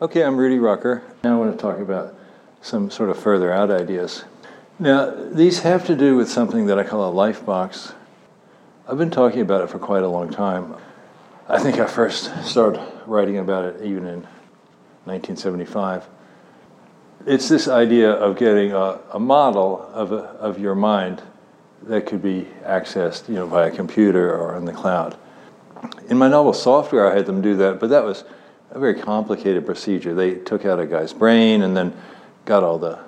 [0.00, 1.02] Okay, I'm Rudy Rucker.
[1.24, 2.14] Now I want to talk about
[2.62, 4.22] some sort of further out ideas.
[4.78, 7.94] Now, these have to do with something that I call a life box.
[8.88, 10.76] I've been talking about it for quite a long time.
[11.48, 14.22] I think I first started writing about it even in
[15.04, 16.06] 1975.
[17.26, 21.22] It's this idea of getting a, a model of, a, of your mind
[21.82, 25.16] that could be accessed you know, by a computer or in the cloud.
[26.08, 28.22] In my novel Software, I had them do that, but that was
[28.70, 30.14] a very complicated procedure.
[30.14, 31.96] They took out a guy's brain and then
[32.44, 32.98] got all the,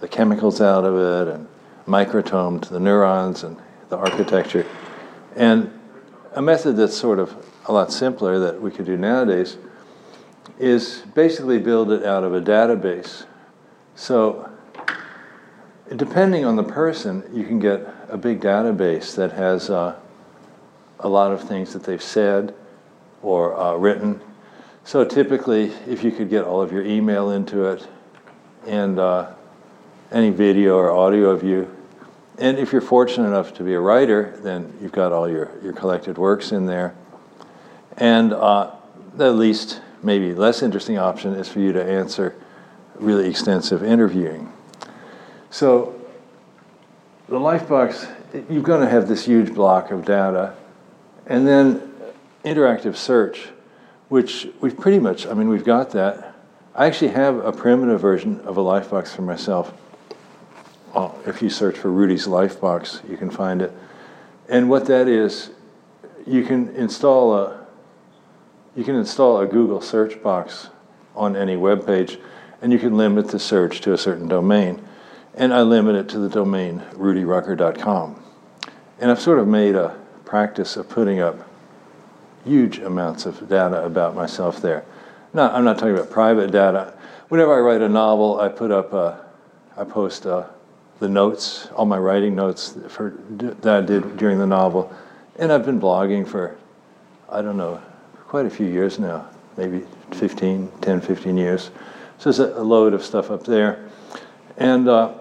[0.00, 1.48] the chemicals out of it and
[1.86, 3.56] microtomed the neurons and
[3.88, 4.66] the architecture.
[5.36, 5.78] And
[6.34, 7.34] a method that's sort of
[7.66, 9.56] a lot simpler that we could do nowadays
[10.58, 13.24] is basically build it out of a database.
[13.94, 14.50] So,
[15.94, 19.96] depending on the person, you can get a big database that has uh,
[21.00, 22.54] a lot of things that they've said
[23.22, 24.20] or uh, written.
[24.84, 27.86] So, typically, if you could get all of your email into it
[28.66, 29.32] and uh,
[30.10, 31.74] any video or audio of you,
[32.38, 35.72] and if you're fortunate enough to be a writer, then you've got all your, your
[35.72, 36.94] collected works in there.
[37.96, 38.72] And uh,
[39.14, 42.34] the least, maybe less interesting option is for you to answer
[42.96, 44.52] really extensive interviewing.
[45.50, 45.94] So,
[47.28, 48.10] the Lifebox,
[48.50, 50.54] you're going to have this huge block of data,
[51.26, 51.92] and then
[52.44, 53.48] interactive search,
[54.12, 56.34] which we've pretty much, I mean, we've got that.
[56.74, 59.72] I actually have a primitive version of a Lifebox for myself.
[60.94, 63.72] Oh, if you search for Rudy's Lifebox, you can find it.
[64.50, 65.52] And what that is,
[66.26, 67.66] you can install a
[68.76, 70.68] you can install a Google search box
[71.16, 72.18] on any web page,
[72.60, 74.86] and you can limit the search to a certain domain.
[75.32, 78.22] And I limit it to the domain rudyrucker.com.
[78.98, 81.48] And I've sort of made a practice of putting up
[82.44, 84.84] huge amounts of data about myself there.
[85.34, 86.94] I'm not talking about private data.
[87.28, 89.16] Whenever I write a novel, I put up, uh,
[89.76, 90.44] I post uh,
[90.98, 94.94] the notes, all my writing notes for, that I did during the novel.
[95.36, 96.56] And I've been blogging for,
[97.30, 97.80] I don't know,
[98.26, 101.70] quite a few years now, maybe 15, 10, 15 years.
[102.18, 103.88] So there's a load of stuff up there.
[104.58, 105.14] And uh,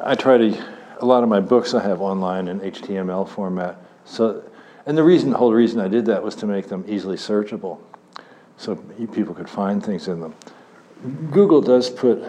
[0.00, 0.64] I try to,
[1.00, 3.76] a lot of my books I have online in HTML format.
[4.04, 4.44] So,
[4.86, 7.78] and the reason, the whole reason I did that was to make them easily searchable
[8.56, 10.34] so people could find things in them.
[11.30, 12.22] Google does put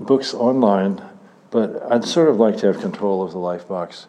[0.00, 1.02] books online,
[1.50, 4.06] but I'd sort of like to have control of the Lifebox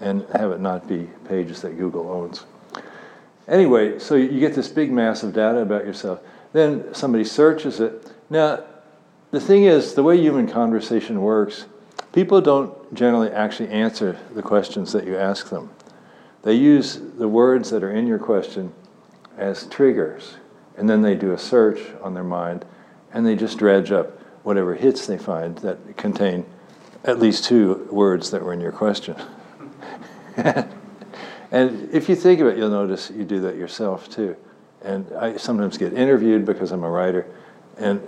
[0.00, 2.44] and have it not be pages that Google owns.
[3.48, 6.20] Anyway, so you get this big mass of data about yourself.
[6.52, 8.12] Then somebody searches it.
[8.28, 8.64] Now,
[9.30, 11.66] the thing is, the way human conversation works,
[12.12, 15.70] people don't generally actually answer the questions that you ask them.
[16.46, 18.72] They use the words that are in your question
[19.36, 20.36] as triggers,
[20.76, 22.64] and then they do a search on their mind,
[23.12, 26.46] and they just dredge up whatever hits they find that contain
[27.02, 29.16] at least two words that were in your question.
[31.50, 34.36] And if you think of it, you'll notice you do that yourself too.
[34.82, 37.26] And I sometimes get interviewed because I'm a writer,
[37.76, 38.06] and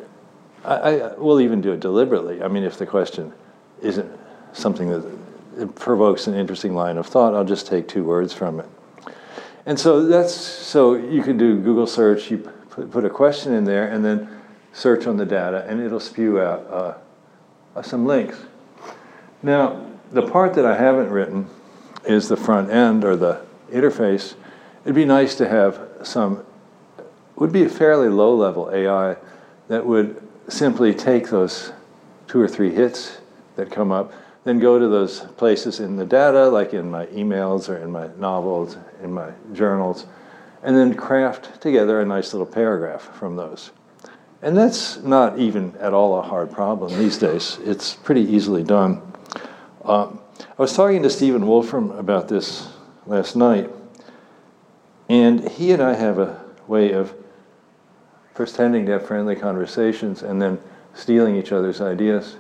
[0.65, 2.43] I, I will even do it deliberately.
[2.43, 3.33] I mean, if the question
[3.81, 4.11] isn't
[4.53, 5.18] something that
[5.67, 8.67] provokes an interesting line of thought, I'll just take two words from it.
[9.67, 12.31] And so that's so you can do Google search.
[12.31, 14.29] You put a question in there, and then
[14.73, 16.99] search on the data, and it'll spew out
[17.77, 18.39] uh, some links.
[19.43, 21.49] Now, the part that I haven't written
[22.05, 24.35] is the front end or the interface,
[24.85, 26.45] it'd be nice to have some,
[27.37, 29.17] would be a fairly low level AI
[29.69, 31.73] that would simply take those
[32.27, 33.19] two or three hits
[33.57, 34.13] that come up,
[34.45, 38.09] then go to those places in the data, like in my emails or in my
[38.19, 40.07] novels, in my journals,
[40.63, 43.71] and then craft together a nice little paragraph from those.
[44.41, 47.59] And that's not even at all a hard problem these days.
[47.65, 49.03] It's pretty easily done.
[49.85, 52.69] Um, I was talking to Stephen Wolfram about this
[53.07, 53.71] last night,
[55.09, 57.15] and he and I have a way of
[58.35, 60.61] pretending to have friendly conversations and then
[60.95, 62.37] stealing each other's ideas.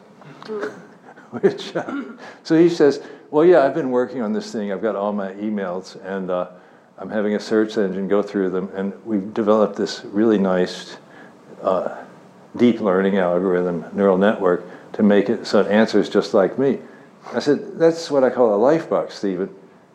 [1.41, 2.03] Which, uh,
[2.43, 4.73] so he says, "Well, yeah, I've been working on this thing.
[4.73, 6.49] I've got all my emails, and uh,
[6.97, 10.97] I'm having a search engine go through them, and we've developed this really nice."
[11.63, 12.05] Uh,
[12.57, 16.79] deep learning algorithm, neural network, to make it so it answers just like me.
[17.33, 19.55] I said, That's what I call a life box, Stephen.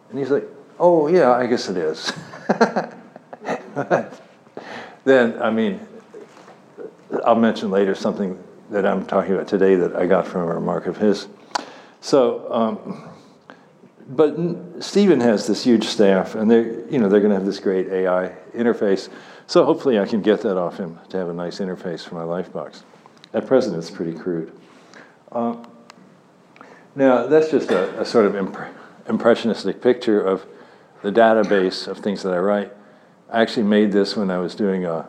[0.10, 0.48] And he's like,
[0.80, 2.12] Oh, yeah, I guess it is.
[5.04, 5.80] then, I mean,
[7.26, 8.42] I'll mention later something
[8.74, 11.28] that I'm talking about today that I got from a remark of his.
[12.02, 13.10] So, um,
[14.10, 14.36] but
[14.84, 17.88] Stephen has this huge staff, and they're you know they're going to have this great
[17.88, 19.10] AI interface.
[19.48, 22.24] So hopefully I can get that off him to have a nice interface for my
[22.24, 22.84] Lifebox.
[23.34, 24.52] At present, it's pretty crude.
[25.32, 25.56] Uh,
[26.96, 28.58] now that's just a, a sort of imp-
[29.08, 30.46] impressionistic picture of
[31.02, 32.72] the database of things that I write.
[33.30, 35.08] I actually made this when I was doing a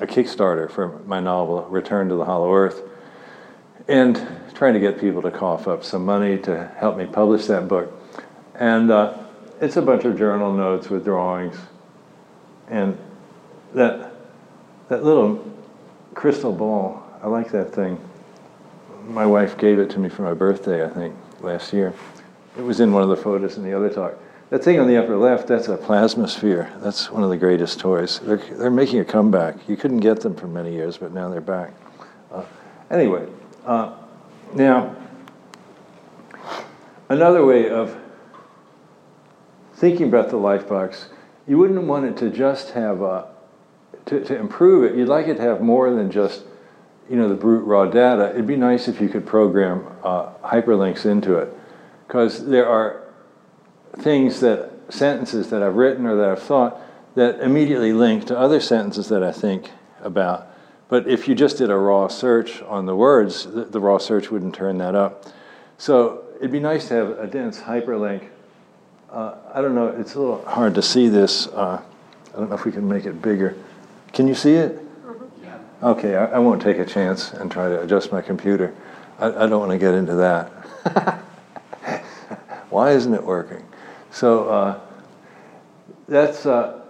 [0.00, 2.82] a Kickstarter for my novel, Return to the Hollow Earth,
[3.86, 4.20] and
[4.54, 7.92] trying to get people to cough up some money to help me publish that book.
[8.54, 9.18] And uh,
[9.60, 11.56] it's a bunch of journal notes with drawings.
[12.68, 12.98] And
[13.74, 14.12] that,
[14.88, 15.44] that little
[16.14, 18.00] crystal ball, I like that thing.
[19.06, 21.92] My wife gave it to me for my birthday, I think, last year.
[22.56, 24.14] It was in one of the photos in the other talk.
[24.54, 26.72] That thing on the upper left, that's a plasma sphere.
[26.78, 28.20] That's one of the greatest toys.
[28.20, 29.56] They're, they're making a comeback.
[29.68, 31.72] You couldn't get them for many years, but now they're back.
[32.30, 32.44] Uh,
[32.88, 33.26] anyway,
[33.66, 33.96] uh,
[34.54, 34.94] now,
[37.08, 37.98] another way of
[39.72, 41.08] thinking about the life box,
[41.48, 43.26] you wouldn't want it to just have, a,
[44.06, 46.44] to, to improve it, you'd like it to have more than just,
[47.10, 48.30] you know, the brute raw data.
[48.30, 51.52] It'd be nice if you could program uh, hyperlinks into it.
[52.06, 53.03] Because there are
[53.96, 56.80] things that, sentences that I've written or that I've thought
[57.14, 59.70] that immediately link to other sentences that I think
[60.02, 60.48] about
[60.88, 64.30] but if you just did a raw search on the words, the, the raw search
[64.30, 65.26] wouldn't turn that up.
[65.78, 68.28] So it'd be nice to have a dense hyperlink.
[69.10, 71.46] Uh, I don't know, it's a little hard to see this.
[71.48, 71.82] Uh,
[72.32, 73.56] I don't know if we can make it bigger.
[74.12, 74.80] Can you see it?
[75.42, 75.58] Yeah.
[75.82, 78.74] Okay, I, I, won't take a chance and try to adjust my computer.
[79.18, 80.48] I, I don't want to get into that.
[82.70, 83.64] Why isn't it working?
[84.14, 84.80] So uh,
[86.06, 86.80] that's uh,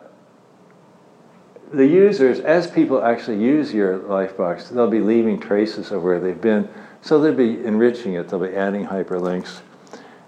[1.73, 6.41] the users, as people actually use your Lifebox, they'll be leaving traces of where they've
[6.41, 6.69] been.
[7.01, 9.61] So they'll be enriching it, they'll be adding hyperlinks.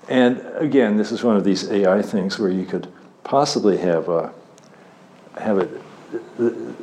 [0.08, 2.90] And again, this is one of these AI things where you could
[3.24, 4.30] possibly have, uh,
[5.36, 5.70] have it,
[6.38, 6.74] the,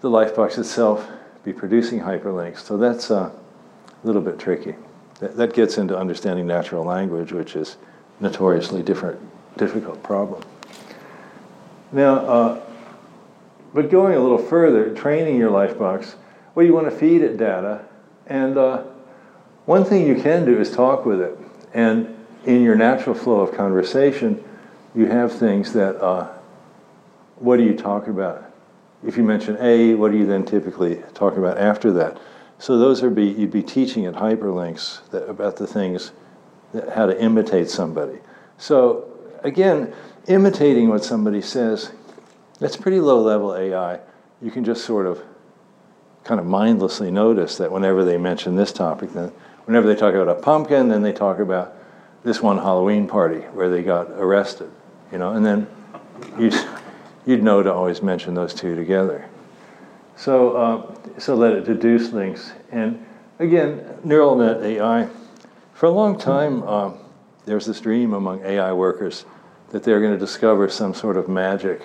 [0.00, 1.06] the Lifebox itself
[1.44, 2.60] be producing hyperlinks.
[2.60, 4.74] So that's uh, a little bit tricky.
[5.20, 7.76] That, that gets into understanding natural language, which is
[8.22, 9.20] notoriously different,
[9.58, 10.42] difficult problem.
[11.90, 12.60] Now, uh,
[13.74, 16.14] but going a little further, training your Lifebox,
[16.54, 17.84] well, you want to feed it data.
[18.26, 18.84] And uh,
[19.66, 21.36] one thing you can do is talk with it.
[21.74, 24.42] And in your natural flow of conversation,
[24.94, 26.28] you have things that, uh,
[27.36, 28.50] what do you talk about?
[29.04, 32.18] If you mention A, what do you then typically talk about after that?
[32.58, 36.12] So those are be, you'd be teaching it hyperlinks that, about the things,
[36.94, 38.18] how to imitate somebody.
[38.58, 39.92] So again,
[40.26, 41.92] imitating what somebody says,
[42.58, 44.00] that's pretty low level AI.
[44.40, 45.22] You can just sort of
[46.24, 49.32] kind of mindlessly notice that whenever they mention this topic, then
[49.64, 51.74] whenever they talk about a pumpkin, then they talk about
[52.22, 54.70] this one Halloween party where they got arrested,
[55.10, 55.66] you know, and then
[56.38, 56.54] you'd,
[57.26, 59.28] you'd know to always mention those two together.
[60.16, 62.52] So, uh, so let it deduce links.
[62.70, 63.04] And
[63.40, 65.08] again, neural net AI,
[65.82, 66.92] for a long time, uh,
[67.44, 69.24] there was this dream among AI workers
[69.70, 71.82] that they're going to discover some sort of magic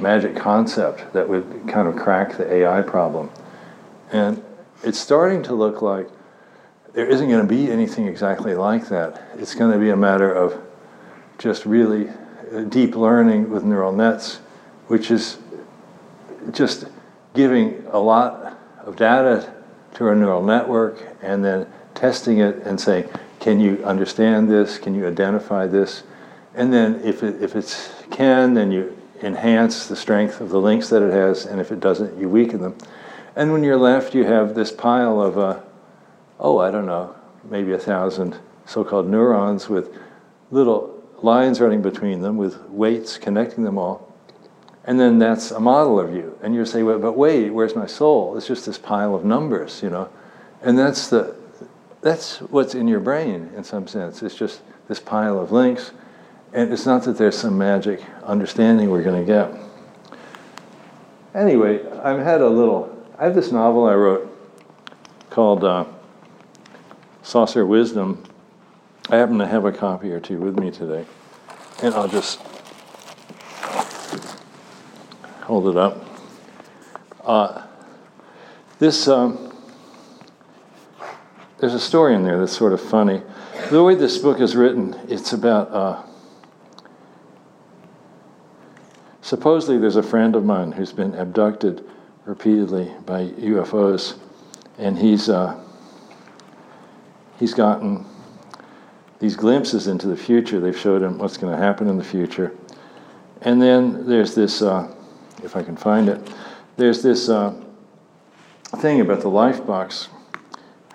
[0.00, 3.30] magic concept that would kind of crack the AI problem.
[4.10, 4.42] And
[4.82, 6.08] it's starting to look like
[6.92, 9.28] there isn't going to be anything exactly like that.
[9.36, 10.60] It's going to be a matter of
[11.38, 12.08] just really
[12.52, 14.38] uh, deep learning with neural nets,
[14.88, 15.38] which is
[16.50, 16.86] just
[17.32, 19.54] giving a lot of data
[19.94, 21.68] to a neural network and then
[22.02, 24.76] testing it and saying, can you understand this?
[24.76, 26.02] Can you identify this?
[26.52, 30.88] And then if it if it's can, then you enhance the strength of the links
[30.88, 32.76] that it has, and if it doesn't, you weaken them.
[33.36, 35.60] And when you're left, you have this pile of, uh,
[36.40, 39.96] oh, I don't know, maybe a thousand so called neurons with
[40.50, 44.12] little lines running between them with weights connecting them all.
[44.84, 46.36] And then that's a model of you.
[46.42, 48.36] And you say, well, but wait, where's my soul?
[48.36, 50.08] It's just this pile of numbers, you know.
[50.62, 51.36] And that's the
[52.02, 54.22] that's what's in your brain in some sense.
[54.22, 55.92] It's just this pile of links.
[56.52, 59.50] And it's not that there's some magic understanding we're going to get.
[61.34, 64.28] Anyway, I've had a little, I have this novel I wrote
[65.30, 65.86] called uh,
[67.22, 68.22] Saucer Wisdom.
[69.08, 71.06] I happen to have a copy or two with me today.
[71.82, 72.38] And I'll just
[75.42, 76.04] hold it up.
[77.24, 77.62] Uh,
[78.78, 79.51] this, um,
[81.62, 83.22] there's a story in there that's sort of funny.
[83.70, 85.70] The way this book is written, it's about.
[85.70, 86.02] Uh,
[89.20, 91.88] Supposedly, there's a friend of mine who's been abducted
[92.24, 94.18] repeatedly by UFOs,
[94.76, 95.56] and he's uh,
[97.38, 98.04] he's gotten
[99.20, 100.58] these glimpses into the future.
[100.58, 102.52] They've showed him what's going to happen in the future.
[103.42, 104.92] And then there's this, uh,
[105.44, 106.28] if I can find it,
[106.76, 107.54] there's this uh,
[108.78, 110.08] thing about the life box,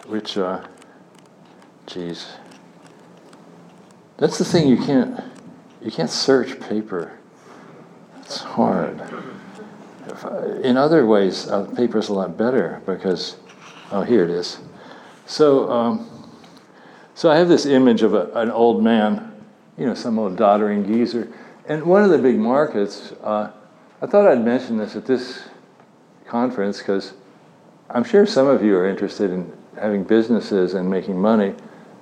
[0.08, 0.66] which, uh,
[1.86, 2.28] geez,
[4.18, 5.24] that's the thing you can't,
[5.82, 7.18] you can't search paper.
[8.22, 9.02] It's hard.
[10.64, 13.38] In other ways, uh, paper is a lot better because,
[13.92, 14.60] oh, here it is.
[15.26, 16.10] So, um,
[17.14, 19.34] so I have this image of a, an old man,
[19.78, 21.32] you know, some old doddering geezer
[21.68, 23.52] and one of the big markets, uh,
[24.02, 25.50] I thought I'd mention this at this
[26.26, 27.14] conference because
[27.90, 31.54] I'm sure some of you are interested in having businesses and making money.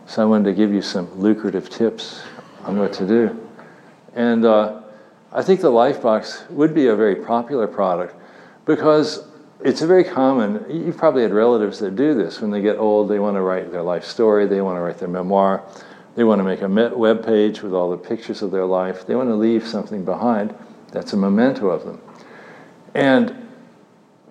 [0.05, 2.23] So I wanted to give you some lucrative tips
[2.63, 3.47] on what to do.
[4.13, 4.81] And uh,
[5.31, 8.15] I think the Lifebox would be a very popular product
[8.65, 9.27] because
[9.61, 12.41] it's a very common, you've probably had relatives that do this.
[12.41, 14.97] When they get old, they want to write their life story, they want to write
[14.99, 15.63] their memoir.
[16.15, 19.05] They want to make a web page with all the pictures of their life.
[19.05, 20.55] They want to leave something behind
[20.95, 22.01] that's a memento of them.
[22.93, 23.47] And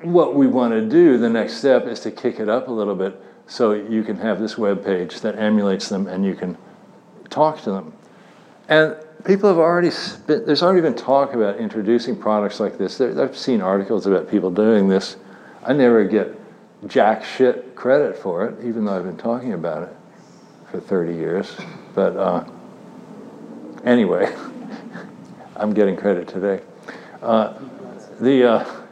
[0.01, 2.95] what we want to do, the next step, is to kick it up a little
[2.95, 6.57] bit so you can have this web page that emulates them and you can
[7.31, 7.93] talk to them.
[8.69, 9.91] And people have already,
[10.27, 12.99] been, there's already been talk about introducing products like this.
[12.99, 15.17] There, I've seen articles about people doing this.
[15.63, 16.39] I never get
[16.87, 19.97] jack shit credit for it, even though I've been talking about it
[20.71, 21.55] for 30 years.
[21.95, 22.45] But uh,
[23.85, 24.35] anyway,
[25.57, 26.63] I'm getting credit today.
[27.23, 27.55] Uh,
[28.21, 28.83] the, uh,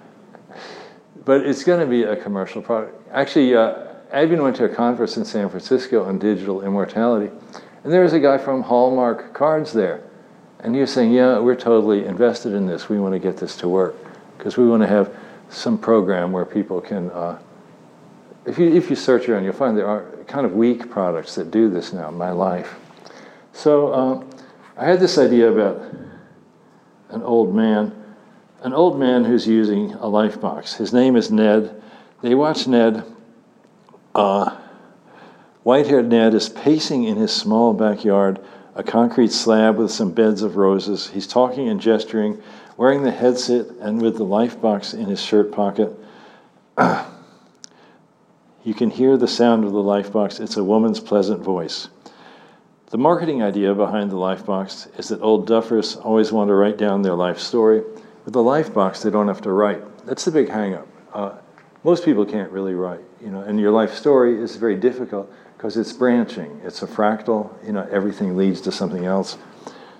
[1.25, 2.99] but it's going to be a commercial product.
[3.13, 7.33] Actually, uh, Adrian went to a conference in San Francisco on digital immortality,
[7.83, 10.02] and there was a guy from Hallmark Cards there.
[10.61, 12.88] And he was saying, Yeah, we're totally invested in this.
[12.88, 13.97] We want to get this to work
[14.38, 15.14] because we want to have
[15.49, 17.38] some program where people can uh,
[18.45, 21.50] if you, if you search around, you'll find there are kind of weak products that
[21.50, 22.75] do this now my life.
[23.52, 24.31] So um,
[24.76, 25.83] I had this idea about
[27.11, 27.95] an old man,
[28.62, 30.75] an old man who's using a life box.
[30.75, 31.81] His name is Ned.
[32.23, 33.04] They watch Ned.
[34.14, 34.57] Uh,
[35.62, 38.40] White haired Ned is pacing in his small backyard,
[38.75, 41.09] a concrete slab with some beds of roses.
[41.09, 42.42] He's talking and gesturing,
[42.76, 45.97] wearing the headset and with the life box in his shirt pocket.
[48.64, 51.88] You can hear the sound of the life box, It's a woman's pleasant voice.
[52.90, 56.78] The marketing idea behind the life box is that old duffers always want to write
[56.78, 57.83] down their life story.
[58.25, 60.07] With the life box, they don't have to write.
[60.07, 60.87] That's the big hangup.
[61.12, 61.33] Uh,
[61.85, 65.77] most people can't really write, you know, and your life story is very difficult because
[65.77, 66.61] it's branching.
[66.65, 69.39] It's a fractal, you know, everything leads to something else.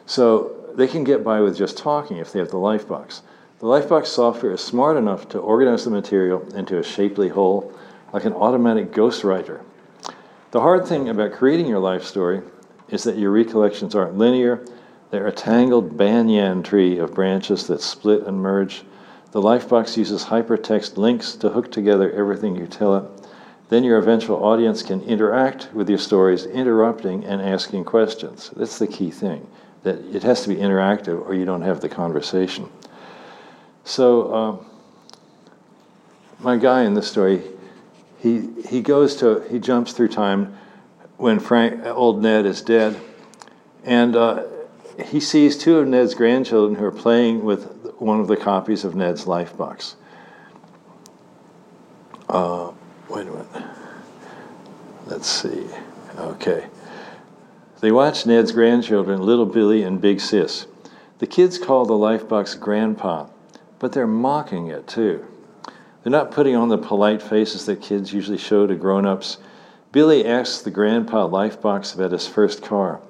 [0.07, 3.23] So they can get by with just talking if they have the Lifebox.
[3.59, 7.73] The Lifebox software is smart enough to organize the material into a shapely whole
[8.13, 9.61] like an automatic ghostwriter.
[10.51, 12.43] The hard thing about creating your life story
[12.89, 14.65] is that your recollections aren't linear.
[15.11, 18.83] They're a tangled banyan tree of branches that split and merge.
[19.33, 23.05] The Lifebox uses hypertext links to hook together everything you tell it.
[23.71, 28.51] Then your eventual audience can interact with your stories, interrupting and asking questions.
[28.55, 29.47] That's the key thing,
[29.85, 32.69] that it has to be interactive or you don't have the conversation.
[33.85, 34.67] So, um,
[36.39, 37.43] my guy in the story,
[38.19, 40.59] he, he goes to, he jumps through time
[41.17, 43.01] when Frank, old Ned is dead.
[43.83, 44.45] And uh,
[45.07, 48.95] he sees two of Ned's grandchildren who are playing with one of the copies of
[48.95, 49.97] Ned's life box.
[52.29, 52.73] Uh,
[53.09, 53.47] wait a minute.
[55.07, 55.67] Let's see.
[56.19, 56.67] Okay.
[57.81, 60.67] They watch Ned's grandchildren, Little Billy and Big Sis.
[61.19, 63.29] The kids call the life box Grandpa,
[63.79, 65.25] but they're mocking it too.
[66.03, 69.39] They're not putting on the polite faces that kids usually show to grown ups.
[69.93, 73.01] Billy asks the grandpa Lifebox about his first car.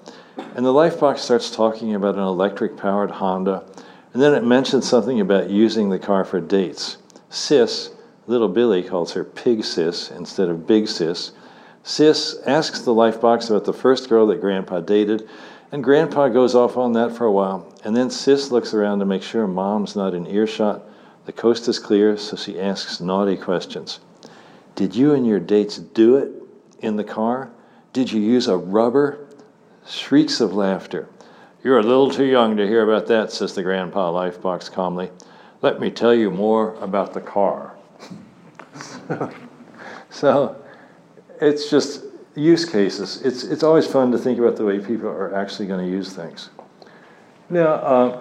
[0.55, 3.65] And the Lifebox starts talking about an electric powered Honda.
[4.12, 6.99] And then it mentions something about using the car for dates.
[7.31, 7.90] Sis,
[8.26, 11.33] little Billy calls her Pig Sis instead of Big Sis.
[11.83, 15.28] Sis asks the Lifebox about the first girl that Grandpa dated,
[15.73, 17.73] and Grandpa goes off on that for a while.
[17.85, 20.83] And then Sis looks around to make sure Mom's not in earshot.
[21.25, 24.00] The coast is clear, so she asks naughty questions.
[24.75, 26.31] Did you and your dates do it
[26.81, 27.50] in the car?
[27.92, 29.26] Did you use a rubber?
[29.87, 31.09] Shrieks of laughter.
[31.64, 35.11] You're a little too young to hear about that, says the grandpa lifebox calmly.
[35.61, 37.76] Let me tell you more about the car.
[40.11, 40.61] so
[41.40, 42.04] it's just
[42.35, 43.23] use cases.
[43.23, 46.12] It's, it's always fun to think about the way people are actually going to use
[46.12, 46.50] things.
[47.49, 48.21] Now, uh,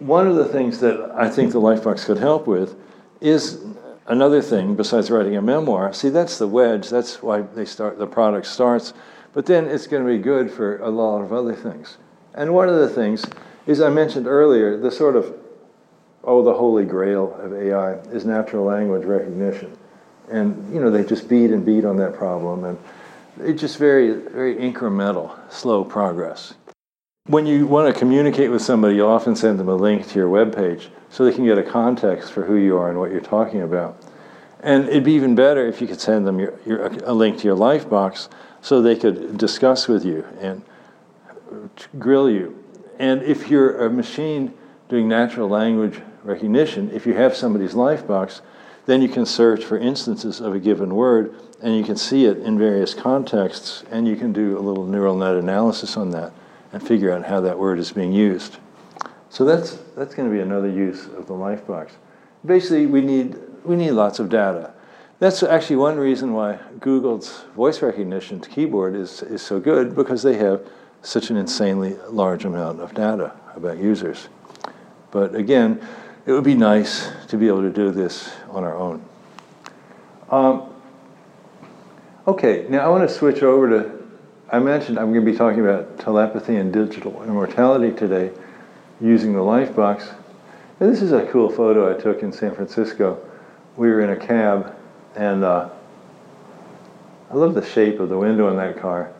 [0.00, 2.74] one of the things that I think the Lifebox could help with
[3.20, 3.64] is
[4.08, 5.92] another thing besides writing a memoir.
[5.92, 6.88] See, that's the wedge.
[6.90, 7.98] That's why they start.
[7.98, 8.92] The product starts
[9.34, 11.98] But then it's going to be good for a lot of other things.
[12.34, 13.24] And one of the things
[13.66, 15.34] is I mentioned earlier the sort of,
[16.22, 19.76] oh, the holy grail of AI is natural language recognition.
[20.30, 22.64] And, you know, they just beat and beat on that problem.
[22.64, 22.78] And
[23.40, 26.54] it's just very, very incremental, slow progress.
[27.26, 30.28] When you want to communicate with somebody, you often send them a link to your
[30.28, 33.20] web page so they can get a context for who you are and what you're
[33.20, 34.02] talking about.
[34.60, 37.44] And it'd be even better if you could send them your, your, a link to
[37.44, 38.28] your Lifebox
[38.64, 40.62] so they could discuss with you and
[41.98, 42.64] grill you.
[42.98, 44.54] And if you're a machine
[44.88, 48.40] doing natural language recognition, if you have somebody's life box,
[48.86, 52.38] then you can search for instances of a given word and you can see it
[52.38, 56.32] in various contexts and you can do a little neural net analysis on that
[56.72, 58.56] and figure out how that word is being used.
[59.28, 61.92] So that's, that's going to be another use of the life box.
[62.46, 64.72] Basically, we need, we need lots of data.
[65.20, 70.36] That's actually one reason why Google's voice recognition keyboard is, is so good because they
[70.36, 70.66] have
[71.02, 74.28] such an insanely large amount of data about users.
[75.12, 75.80] But again,
[76.26, 79.04] it would be nice to be able to do this on our own.
[80.30, 80.74] Um,
[82.26, 84.04] okay, now I want to switch over to.
[84.50, 88.32] I mentioned I'm going to be talking about telepathy and digital immortality today
[89.00, 90.12] using the Lifebox.
[90.80, 93.18] And this is a cool photo I took in San Francisco.
[93.76, 94.73] We were in a cab,
[95.14, 95.68] and uh,
[97.30, 99.12] I love the shape of the window in that car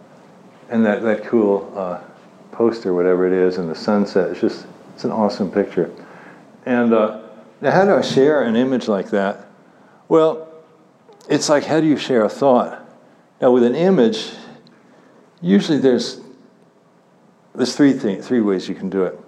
[0.68, 2.00] and that, that cool uh,
[2.52, 4.30] poster, whatever it is, and the sunset.
[4.30, 5.90] It's just, it's an awesome picture.
[6.66, 7.20] And uh,
[7.62, 9.46] how do I share an image like that?
[10.08, 10.48] Well,
[11.28, 12.80] it's like how do you share a thought?
[13.40, 14.30] Now, with an image,
[15.40, 16.20] usually there's
[17.54, 19.18] there's three things, three ways you can do it.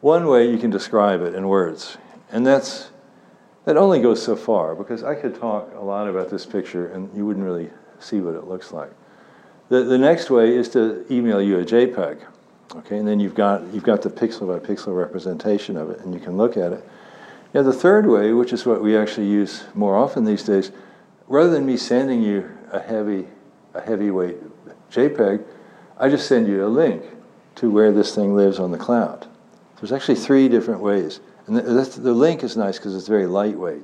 [0.00, 1.98] One way you can describe it in words,
[2.32, 2.89] and that's
[3.70, 7.08] that only goes so far because I could talk a lot about this picture and
[7.16, 8.90] you wouldn't really see what it looks like.
[9.68, 12.18] The, the next way is to email you a JPEG.
[12.74, 16.12] Okay, and then you've got, you've got the pixel by pixel representation of it, and
[16.12, 16.84] you can look at it.
[17.54, 20.72] Now, the third way, which is what we actually use more often these days,
[21.28, 23.28] rather than me sending you a heavy,
[23.74, 24.36] a heavyweight
[24.90, 25.44] JPEG,
[25.96, 27.04] I just send you a link
[27.54, 29.28] to where this thing lives on the cloud.
[29.76, 31.20] There's actually three different ways.
[31.50, 33.82] And the, the link is nice because it's very lightweight.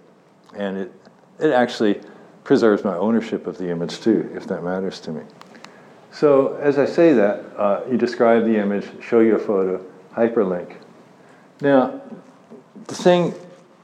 [0.55, 0.92] And it,
[1.40, 2.00] it actually
[2.44, 5.22] preserves my ownership of the image too, if that matters to me.
[6.12, 10.76] So as I say that, uh, you describe the image, show you a photo, hyperlink.
[11.61, 12.00] Now,
[12.87, 13.35] the thing,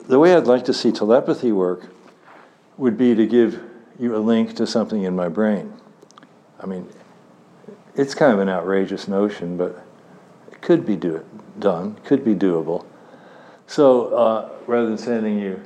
[0.06, 1.88] the way I'd like to see telepathy work
[2.76, 3.60] would be to give
[3.98, 5.72] you a link to something in my brain.
[6.60, 6.88] I mean,
[7.96, 9.84] it's kind of an outrageous notion, but
[10.52, 11.24] it could be do
[11.58, 12.86] done, could be doable.
[13.66, 15.62] So uh, rather than sending you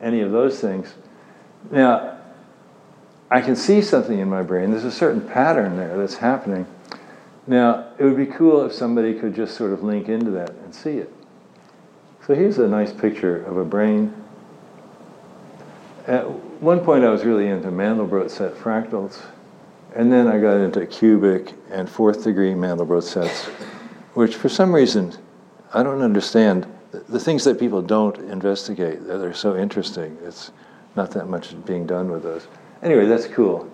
[0.00, 0.94] any of those things,
[1.70, 2.18] now
[3.30, 4.70] I can see something in my brain.
[4.70, 6.66] There's a certain pattern there that's happening.
[7.46, 10.74] Now, it would be cool if somebody could just sort of link into that and
[10.74, 11.12] see it.
[12.26, 14.14] So here's a nice picture of a brain.
[16.06, 16.28] At
[16.60, 19.20] one point, I was really into Mandelbrot set fractals,
[19.94, 23.46] and then I got into cubic and fourth degree Mandelbrot sets,
[24.14, 25.16] which for some reason,
[25.72, 26.66] I don't understand.
[26.92, 30.50] The things that people don't investigate that are so interesting, it's
[30.96, 32.48] not that much being done with those.
[32.82, 33.70] Anyway, that's cool.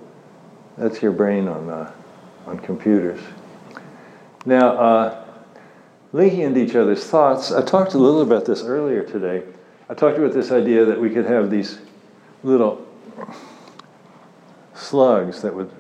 [0.77, 1.93] That's your brain on, uh,
[2.47, 3.21] on computers.
[4.45, 5.25] Now, uh,
[6.13, 9.45] linking into each other's thoughts, I talked a little about this earlier today.
[9.89, 11.79] I talked about this idea that we could have these
[12.43, 12.87] little
[14.75, 15.71] slugs that would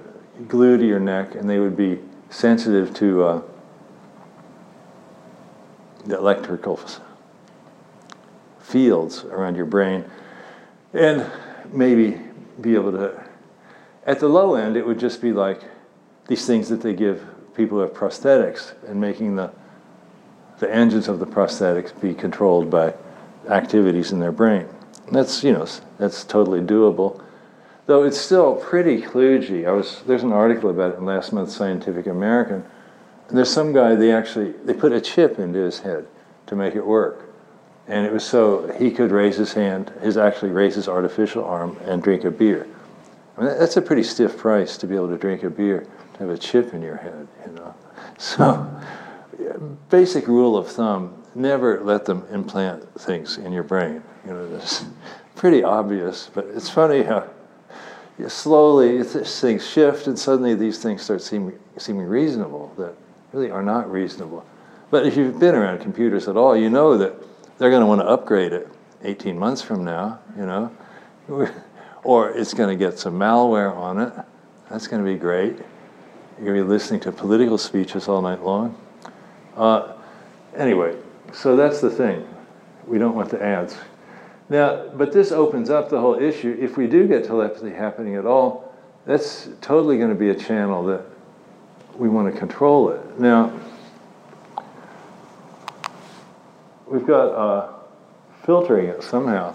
[0.48, 1.98] glue to your neck and they would be
[2.30, 3.42] sensitive to uh,
[6.04, 6.80] the electrical
[8.66, 10.04] fields around your brain
[10.92, 11.30] and
[11.72, 12.20] maybe
[12.60, 13.22] be able to.
[14.04, 15.62] At the low end, it would just be like
[16.26, 17.24] these things that they give
[17.54, 19.52] people who have prosthetics and making the,
[20.58, 22.94] the engines of the prosthetics be controlled by
[23.48, 24.66] activities in their brain.
[25.12, 25.66] That's, you know,
[25.98, 27.22] that's totally doable.
[27.86, 29.66] Though it's still pretty kludgy.
[29.66, 32.64] I was, there's an article about it in last month's Scientific American.
[33.28, 36.06] There's some guy, they actually, they put a chip into his head
[36.46, 37.25] to make it work.
[37.88, 41.76] And it was so he could raise his hand, his actually raise his artificial arm
[41.84, 42.66] and drink a beer.
[43.36, 46.18] I mean, that's a pretty stiff price to be able to drink a beer, to
[46.18, 47.74] have a chip in your head, you know.
[48.18, 48.66] So,
[49.90, 54.02] basic rule of thumb: never let them implant things in your brain.
[54.26, 54.86] You know, it's
[55.34, 57.28] pretty obvious, but it's funny how
[58.28, 62.94] slowly things shift, and suddenly these things start seeming, seeming reasonable that
[63.32, 64.44] really are not reasonable.
[64.90, 67.14] But if you've been around computers at all, you know that
[67.58, 68.68] they're going to want to upgrade it
[69.02, 70.70] 18 months from now, you know,
[72.04, 74.12] or it's going to get some malware on it.
[74.70, 75.56] That's going to be great.
[76.36, 78.76] You're going to be listening to political speeches all night long.
[79.56, 79.94] Uh,
[80.56, 80.96] anyway,
[81.32, 82.26] so that's the thing.
[82.86, 83.76] We don't want the ads.
[84.48, 86.56] Now, but this opens up the whole issue.
[86.60, 88.72] If we do get telepathy happening at all,
[89.06, 91.02] that's totally going to be a channel that
[91.96, 93.18] we want to control it.
[93.18, 93.52] Now,
[96.86, 97.72] we've got uh,
[98.44, 99.54] filtering it somehow.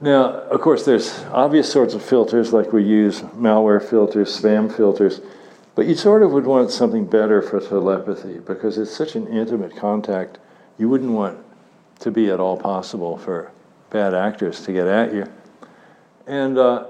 [0.00, 5.20] Now, of course, there's obvious sorts of filters like we use malware filters, spam filters,
[5.74, 9.76] but you sort of would want something better for telepathy because it's such an intimate
[9.76, 10.38] contact.
[10.76, 11.38] You wouldn't want
[12.00, 13.52] to be at all possible for
[13.90, 15.26] bad actors to get at you.
[16.26, 16.86] And uh,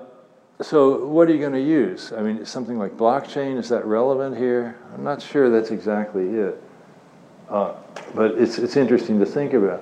[0.63, 2.13] so, what are you going to use?
[2.13, 4.79] I mean, something like blockchain, is that relevant here?
[4.95, 6.63] I'm not sure that's exactly it.
[7.53, 7.75] Uh,
[8.15, 9.81] but it's, it's interesting to think about.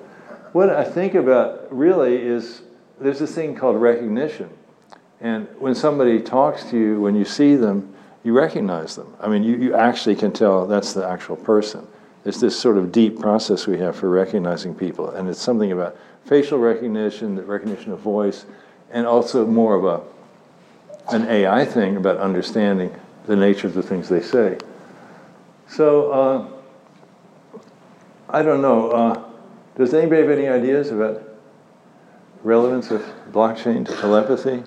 [0.53, 2.63] What I think about really is
[3.01, 4.51] there's this thing called recognition.
[5.21, 9.15] And when somebody talks to you, when you see them, you recognize them.
[9.21, 11.87] I mean, you, you actually can tell that's the actual person.
[12.25, 15.97] There's this sort of deep process we have for recognizing people, and it's something about
[16.25, 18.47] facial recognition, the recognition of voice,
[18.91, 20.03] and also more of a
[21.15, 22.95] an AI thing about understanding
[23.27, 24.59] the nature of the things they say.
[25.67, 26.60] So uh,
[28.33, 28.91] I don't know.
[28.91, 29.25] Uh,
[29.77, 31.21] does anybody have any ideas about
[32.45, 34.63] relevance of blockchain to telepathy?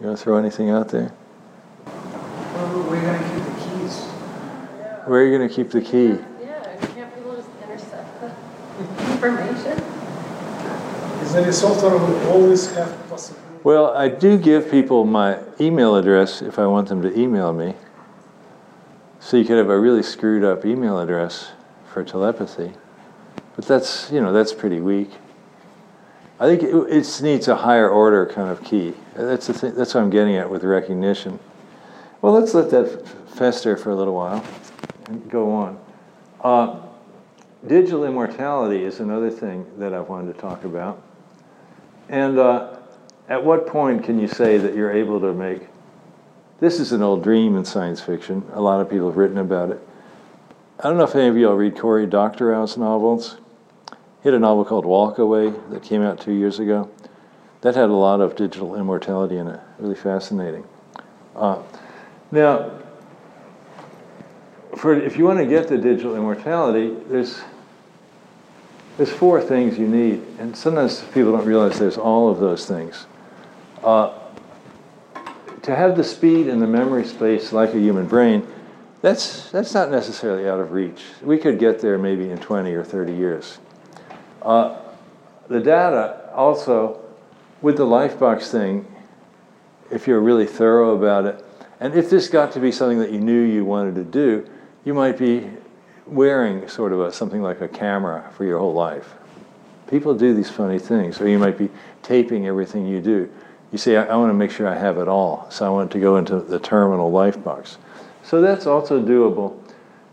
[0.00, 1.12] You want to throw anything out there?
[1.84, 4.04] Well, we're going to keep the keys.
[5.04, 6.24] Where are you going to keep the key?
[6.42, 9.78] Yeah, can't people just intercept the information?
[11.22, 13.46] Is there a software will always have possibility?
[13.62, 17.74] Well, I do give people my email address if I want them to email me.
[19.20, 21.52] So you could have a really screwed up email address
[21.98, 22.72] for telepathy.
[23.56, 25.10] But that's, you know, that's pretty weak.
[26.38, 28.94] I think it, it needs a higher order kind of key.
[29.16, 31.40] That's the thing, that's what I'm getting at with recognition.
[32.22, 34.44] Well, let's let that fester for a little while
[35.06, 35.80] and go on.
[36.40, 36.80] Uh,
[37.66, 41.02] digital immortality is another thing that I wanted to talk about.
[42.08, 42.76] And uh,
[43.28, 45.62] at what point can you say that you're able to make
[46.60, 48.44] this is an old dream in science fiction.
[48.52, 49.80] A lot of people have written about it.
[50.80, 53.36] I don't know if any of you all read Cory Doctorow's novels.
[54.22, 56.88] He had a novel called Walkaway that came out two years ago.
[57.62, 59.58] That had a lot of digital immortality in it.
[59.78, 60.64] Really fascinating.
[61.34, 61.62] Uh,
[62.30, 62.70] now,
[64.76, 67.40] for if you want to get to digital immortality, there's
[68.96, 73.06] there's four things you need, and sometimes people don't realize there's all of those things.
[73.82, 74.16] Uh,
[75.62, 78.46] to have the speed and the memory space like a human brain,
[79.00, 81.04] that's, that's not necessarily out of reach.
[81.22, 83.58] We could get there maybe in 20 or 30 years.
[84.42, 84.78] Uh,
[85.48, 87.00] the data also,
[87.62, 88.86] with the Lifebox thing,
[89.90, 91.44] if you're really thorough about it,
[91.80, 94.48] and if this got to be something that you knew you wanted to do,
[94.84, 95.48] you might be
[96.06, 99.14] wearing sort of a, something like a camera for your whole life.
[99.88, 101.70] People do these funny things, or you might be
[102.02, 103.30] taping everything you do.
[103.70, 105.92] You say, I, I want to make sure I have it all, so I want
[105.92, 107.76] to go into the terminal Lifebox.
[108.28, 109.58] So that's also doable.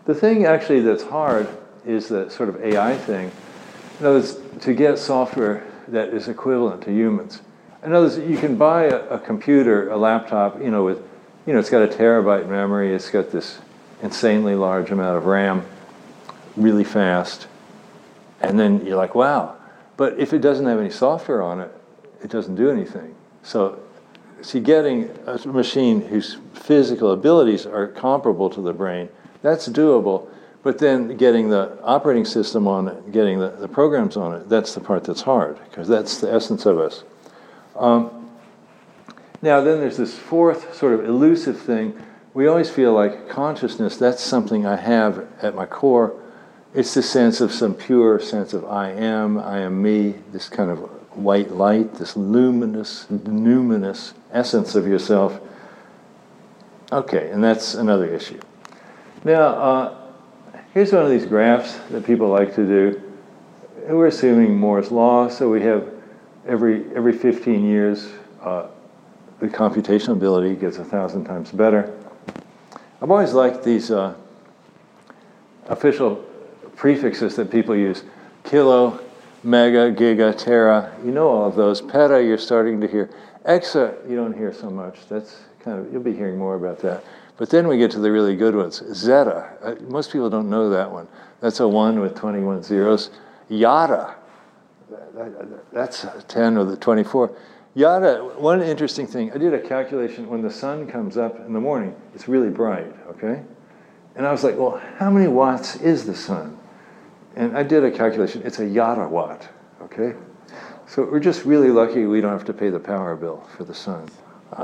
[0.06, 1.50] The thing actually that's hard
[1.86, 3.30] is the sort of AI thing.
[4.00, 7.42] In other words, to get software that is equivalent to humans.
[7.84, 11.00] In other words, you can buy a, a computer, a laptop, you know, with,
[11.46, 13.60] you know, it's got a terabyte memory, it's got this
[14.02, 15.66] insanely large amount of RAM,
[16.56, 17.48] really fast,
[18.40, 19.58] and then you're like, wow.
[19.98, 21.72] But if it doesn't have any software on it,
[22.24, 23.14] it doesn't do anything.
[23.44, 23.78] So,
[24.42, 29.10] see, getting a machine whose physical abilities are comparable to the brain,
[29.42, 30.28] that's doable.
[30.64, 34.74] But then getting the operating system on it, getting the, the programs on it, that's
[34.74, 37.04] the part that's hard, because that's the essence of us.
[37.76, 38.32] Um,
[39.44, 41.96] now, then there's this fourth sort of elusive thing.
[42.34, 46.20] We always feel like consciousness, that's something I have at my core.
[46.74, 50.72] It's the sense of some pure sense of I am, I am me, this kind
[50.72, 55.40] of white light, this luminous, numinous essence of yourself.
[56.92, 58.40] Okay, and that's another issue.
[59.24, 59.98] Now, uh,
[60.74, 63.02] here's one of these graphs that people like to do.
[63.88, 65.88] We're assuming Moore's law, so we have
[66.48, 68.08] every every 15 years
[68.42, 68.68] uh,
[69.40, 71.94] the computational ability gets a thousand times better.
[73.02, 74.16] I've always liked these uh,
[75.68, 76.24] official
[76.76, 78.04] prefixes that people use:
[78.44, 79.00] kilo,
[79.46, 80.94] mega, giga, tera.
[81.06, 81.82] You know all of those.
[81.82, 83.10] Peta, you're starting to hear.
[83.46, 85.08] Exa, you don't hear so much.
[85.08, 87.04] That's kind of, you'll be hearing more about that.
[87.38, 88.82] But then we get to the really good ones.
[88.82, 91.08] Zetta, uh, most people don't know that one.
[91.42, 93.12] That's a one with 21 zeros.
[93.50, 94.16] Yotta,
[95.72, 97.36] that's 10 with the 24.
[97.76, 101.60] Yotta, one interesting thing, I did a calculation when the sun comes up in the
[101.60, 103.44] morning, it's really bright, okay?
[104.16, 106.58] And I was like, well, how many watts is the sun?
[107.36, 109.48] And I did a calculation, it's a yotta watt,
[109.82, 110.14] okay?
[110.88, 113.74] So we're just really lucky we don't have to pay the power bill for the
[113.74, 114.10] sun.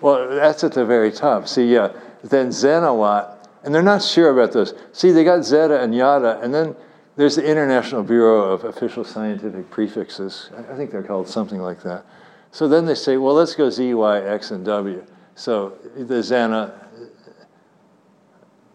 [0.00, 1.48] well, that's at the very top.
[1.48, 4.74] See, yeah, then zettawatt, and they're not sure about those.
[4.92, 6.76] See, they got zetta and yotta, and then
[7.16, 10.50] there's the International Bureau of Official Scientific Prefixes.
[10.70, 12.04] I think they're called something like that.
[12.50, 15.04] So then they say, well, let's go Z, Y, X, and W.
[15.34, 16.72] So the Xana,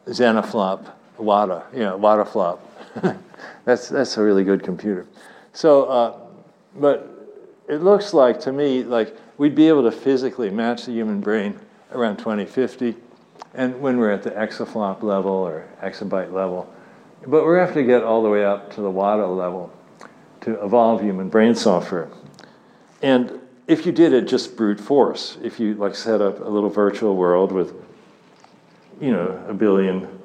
[0.08, 2.60] Xanaflop, WADA, you know, WADAFLOP.
[3.65, 5.06] that's, that's a really good computer.
[5.54, 6.19] So, uh,
[6.75, 7.19] but
[7.67, 11.60] it looks like to me like we'd be able to physically match the human brain
[11.91, 12.95] around 2050.
[13.54, 16.71] And when we're at the exaflop level or exabyte level,
[17.25, 19.71] but to have to get all the way up to the WADA level
[20.41, 22.10] to evolve human brain software.
[23.02, 26.69] And if you did it just brute force, if you like set up a little
[26.69, 27.73] virtual world with,
[29.02, 30.18] you know, a billion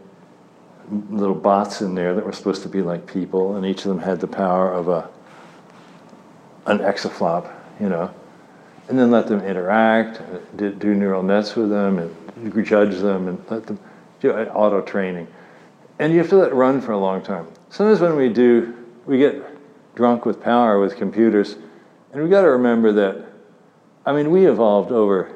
[1.10, 3.98] little bots in there that were supposed to be like people, and each of them
[3.98, 5.08] had the power of a
[6.66, 8.12] an exaflop, you know,
[8.88, 10.22] and then let them interact,
[10.56, 13.78] do, neural nets with them, and you judge them, and let them
[14.20, 15.26] do auto training
[15.98, 17.46] and you have to let it run for a long time.
[17.70, 19.42] Sometimes when we do, we get
[19.94, 21.56] drunk with power with computers,
[22.12, 23.26] and we've got to remember that,
[24.04, 25.32] I mean, we evolved over,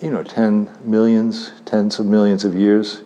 [0.00, 3.02] you know, 10 millions, tens of millions of years.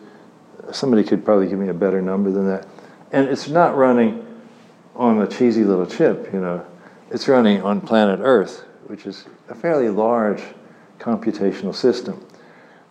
[0.72, 2.66] Somebody could probably give me a better number than that.
[3.12, 4.26] And it's not running
[4.94, 6.66] on a cheesy little chip, you know.
[7.10, 10.42] It's running on planet Earth, which is a fairly large
[10.98, 12.24] computational system.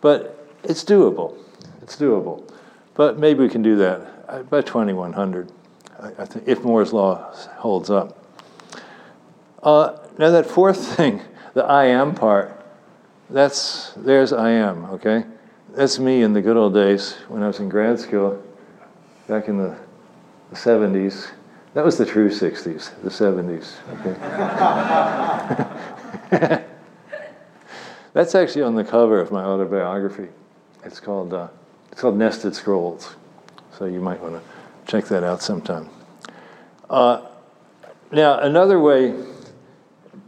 [0.00, 1.36] But it's doable.
[1.82, 2.48] It's doable.
[2.94, 5.50] But maybe we can do that uh, by 2100,
[6.00, 8.18] I, if Moore's law holds up.
[9.62, 11.22] Uh, now that fourth thing,
[11.54, 12.58] the I am part,
[13.30, 15.24] that's there's I am, okay?
[15.74, 18.42] That's me in the good old days when I was in grad school,
[19.26, 19.74] back in the,
[20.50, 21.30] the 70s.
[21.72, 24.12] That was the true 60s, the 70s, okay?
[28.12, 30.28] that's actually on the cover of my autobiography.
[30.84, 31.48] It's called uh,
[31.90, 33.16] it's called Nested Scrolls.
[33.78, 34.42] So you might want to
[34.86, 35.88] check that out sometime.
[36.90, 37.22] Uh,
[38.10, 39.14] now, another way,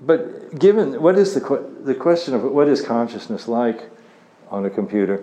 [0.00, 3.90] but given what is the, the question of what is consciousness like
[4.50, 5.22] on a computer,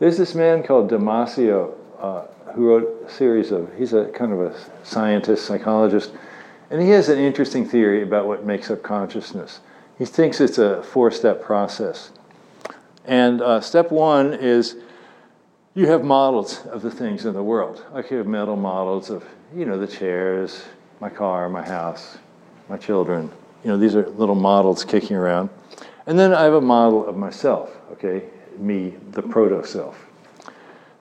[0.00, 2.22] there's this man called Damasio uh,
[2.54, 6.10] who wrote a series of, he's a kind of a scientist, psychologist,
[6.70, 9.60] and he has an interesting theory about what makes up consciousness.
[9.98, 12.10] He thinks it's a four step process.
[13.04, 14.76] And uh, step one is
[15.74, 17.84] you have models of the things in the world.
[17.92, 20.64] Like you have mental models of, you know, the chairs,
[21.00, 22.18] my car, my house,
[22.68, 23.30] my children.
[23.64, 25.50] You know, these are little models kicking around.
[26.06, 28.24] And then I have a model of myself, okay,
[28.60, 30.06] me, the proto self.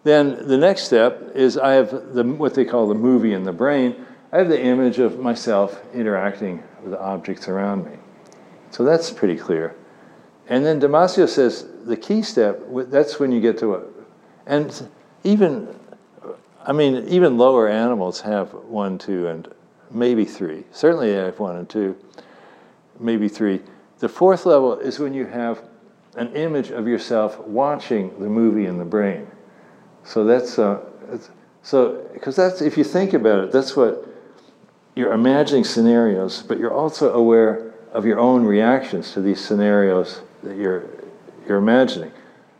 [0.03, 3.51] Then the next step is I have the, what they call the movie in the
[3.51, 4.05] brain.
[4.31, 7.97] I have the image of myself interacting with the objects around me.
[8.71, 9.75] So that's pretty clear.
[10.47, 13.83] And then Damasio says the key step, that's when you get to a,
[14.45, 14.89] and
[15.23, 15.75] even,
[16.65, 19.47] I mean, even lower animals have one, two, and
[19.91, 20.63] maybe three.
[20.71, 21.95] Certainly, they have one and two,
[22.99, 23.61] maybe three.
[23.99, 25.61] The fourth level is when you have
[26.15, 29.27] an image of yourself watching the movie in the brain.
[30.03, 30.81] So that's uh,
[31.61, 34.07] so because that's if you think about it, that's what
[34.95, 40.57] you're imagining scenarios, but you're also aware of your own reactions to these scenarios that
[40.57, 40.85] you're
[41.47, 42.11] you're imagining.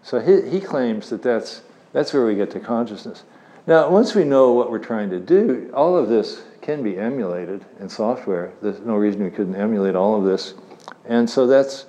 [0.04, 1.62] So he, he claims that that's
[1.94, 3.24] that's where we get to consciousness.
[3.68, 7.66] Now, once we know what we're trying to do, all of this can be emulated
[7.80, 8.52] in software.
[8.62, 10.56] There's no reason we couldn't emulate all of this.
[11.06, 11.86] And so that's,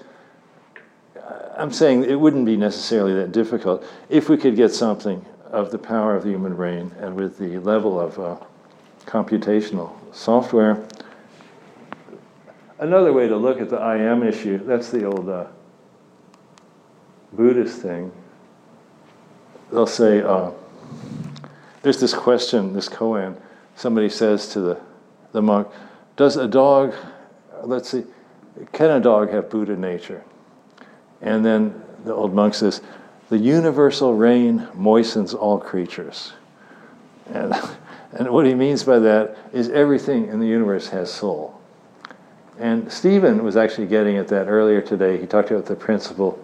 [1.60, 5.78] I'm saying it wouldn't be necessarily that difficult if we could get something of the
[5.78, 8.36] power of the human brain and with the level of uh,
[9.04, 10.82] computational software.
[12.78, 15.46] Another way to look at the I am issue, that's the old uh,
[17.32, 18.10] Buddhist thing
[19.70, 20.50] they'll say, uh,
[21.82, 23.36] there's this question, this koan.
[23.76, 24.80] Somebody says to the,
[25.32, 25.68] the monk,
[26.16, 26.94] Does a dog,
[27.62, 28.04] let's see,
[28.72, 30.24] can a dog have Buddha nature?
[31.20, 32.80] And then the old monk says,
[33.28, 36.32] The universal rain moistens all creatures.
[37.32, 37.54] And,
[38.12, 41.60] and what he means by that is everything in the universe has soul.
[42.58, 45.18] And Stephen was actually getting at that earlier today.
[45.18, 46.42] He talked about the principle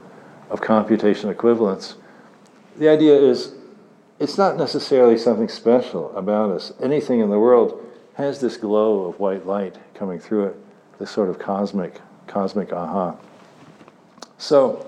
[0.49, 1.97] of computational equivalence
[2.79, 3.55] the idea is
[4.19, 6.73] it's not necessarily something special about us.
[6.81, 7.83] Anything in the world
[8.15, 10.57] has this glow of white light coming through it,
[10.99, 13.17] this sort of cosmic cosmic aha.
[14.39, 14.87] So,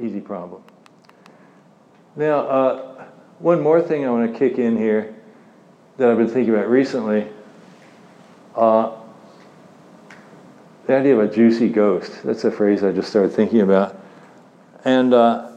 [0.00, 0.62] easy problem.
[2.16, 3.04] Now, uh,
[3.38, 5.14] one more thing I want to kick in here
[5.96, 7.28] that I've been thinking about recently.
[8.56, 8.96] Uh,
[10.86, 12.22] the idea of a juicy ghost.
[12.24, 14.00] That's a phrase I just started thinking about.
[14.84, 15.52] And uh,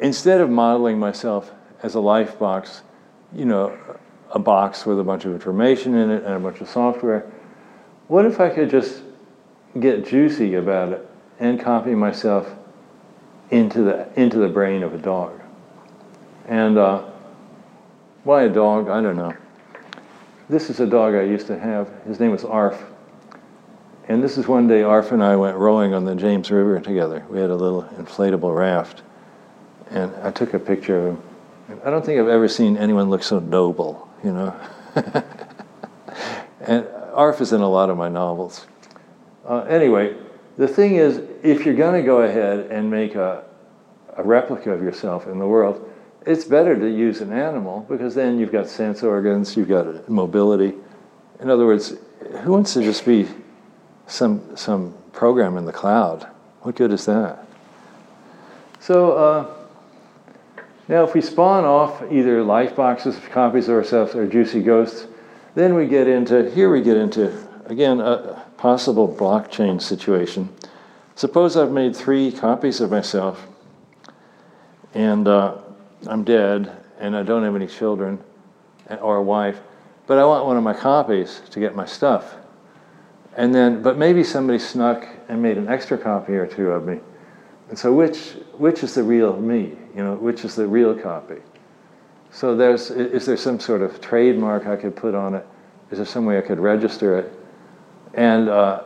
[0.00, 1.50] instead of modeling myself
[1.82, 2.82] as a life box,
[3.32, 3.78] you know,
[4.32, 7.30] a box with a bunch of information in it and a bunch of software,
[8.08, 9.02] what if I could just
[9.78, 12.54] get juicy about it and copy myself
[13.50, 15.40] into the, into the brain of a dog?
[16.48, 17.04] And uh,
[18.24, 18.88] why a dog?
[18.88, 19.34] I don't know.
[20.48, 21.90] This is a dog I used to have.
[22.06, 22.84] His name was Arf.
[24.08, 27.24] And this is one day Arf and I went rowing on the James River together.
[27.28, 29.02] We had a little inflatable raft.
[29.90, 31.22] And I took a picture of him.
[31.84, 34.54] I don't think I've ever seen anyone look so noble, you know.
[36.60, 38.66] and Arf is in a lot of my novels.
[39.44, 40.16] Uh, anyway,
[40.56, 43.44] the thing is, if you're going to go ahead and make a,
[44.16, 45.92] a replica of yourself in the world,
[46.24, 50.74] it's better to use an animal because then you've got sense organs, you've got mobility.
[51.40, 51.94] In other words,
[52.42, 53.28] who wants to just be
[54.06, 56.26] some, some program in the cloud.
[56.62, 57.46] What good is that?
[58.80, 59.54] So uh,
[60.88, 65.06] now if we spawn off either life boxes, copies of ourselves, or juicy ghosts,
[65.54, 67.32] then we get into, here we get into,
[67.66, 70.48] again, a possible blockchain situation.
[71.14, 73.46] Suppose I've made three copies of myself
[74.94, 75.56] and uh,
[76.06, 78.18] I'm dead and I don't have any children
[79.00, 79.60] or a wife,
[80.06, 82.36] but I want one of my copies to get my stuff.
[83.36, 87.00] And then, but maybe somebody snuck and made an extra copy or two of me.
[87.68, 89.76] And so, which which is the real me?
[89.94, 91.42] You know, which is the real copy?
[92.30, 95.46] So, there's is there some sort of trademark I could put on it?
[95.90, 97.32] Is there some way I could register it?
[98.16, 98.82] And uh,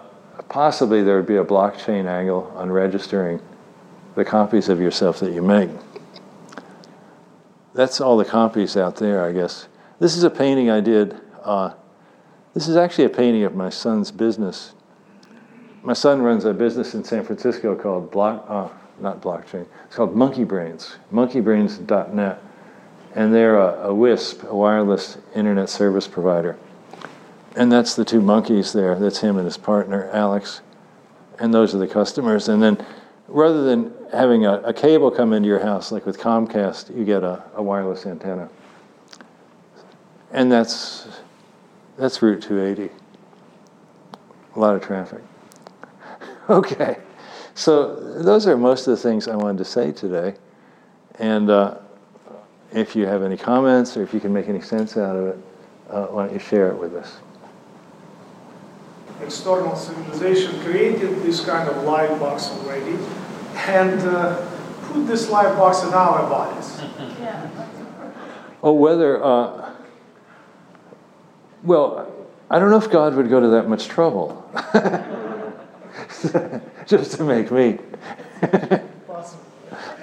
[0.48, 3.40] possibly there would be a blockchain angle on registering
[4.16, 5.70] the copies of yourself that you make.
[7.72, 9.68] That's all the copies out there, I guess.
[10.00, 11.16] This is a painting I did.
[11.42, 11.74] Uh,
[12.52, 14.72] this is actually a painting of my son's business.
[15.82, 18.68] My son runs a business in San Francisco called Block, uh,
[19.00, 22.42] not Blockchain, it's called Monkey Brains, monkeybrains.net.
[23.14, 26.58] And they're a, a WISP, a wireless internet service provider.
[27.56, 28.98] And that's the two monkeys there.
[28.98, 30.60] That's him and his partner, Alex.
[31.38, 32.48] And those are the customers.
[32.48, 32.84] And then
[33.26, 37.22] rather than having a, a cable come into your house, like with Comcast, you get
[37.22, 38.48] a, a wireless antenna.
[40.32, 41.08] And that's
[41.98, 42.92] that's Route 280.
[44.54, 45.22] A lot of traffic.
[46.48, 46.96] Okay,
[47.54, 50.34] so those are most of the things I wanted to say today.
[51.20, 51.76] And uh,
[52.72, 55.38] if you have any comments or if you can make any sense out of it,
[55.90, 57.18] uh, why don't you share it with us?
[59.22, 62.98] External civilization created this kind of live box already
[63.54, 64.44] and uh,
[64.88, 66.80] put this live box in our bodies.
[67.20, 67.50] Yeah.
[68.62, 69.22] Oh, whether.
[69.22, 69.74] Uh,
[71.62, 72.10] well,
[72.50, 74.50] I don't know if God would go to that much trouble
[76.86, 77.78] just to make me.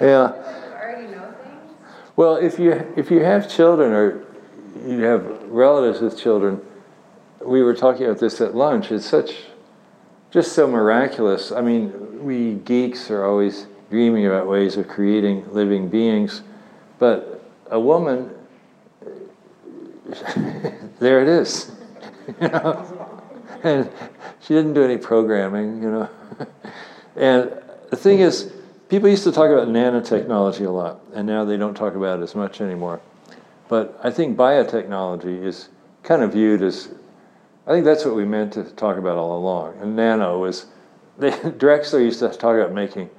[0.00, 1.74] Already know things?
[2.16, 4.24] Well, if you if you have children or
[4.86, 6.60] you have relatives with children,
[7.44, 8.90] we were talking about this at lunch.
[8.92, 9.34] It's such
[10.30, 11.52] just so miraculous.
[11.52, 16.42] I mean, we geeks are always dreaming about ways of creating living beings,
[16.98, 18.30] but a woman
[21.00, 21.70] there it is.
[22.40, 23.22] you know?
[23.62, 23.90] And
[24.40, 26.08] she didn't do any programming, you know.
[27.16, 27.52] and
[27.90, 28.52] the thing is,
[28.88, 32.22] people used to talk about nanotechnology a lot, and now they don't talk about it
[32.22, 33.00] as much anymore.
[33.68, 35.68] But I think biotechnology is
[36.02, 36.88] kind of viewed as,
[37.68, 39.76] I think that's what we meant to talk about all along.
[39.82, 40.66] And nano is,
[41.18, 43.10] they, Drexler used to talk about making,